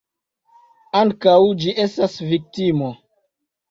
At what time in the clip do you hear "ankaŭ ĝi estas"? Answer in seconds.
1.03-2.19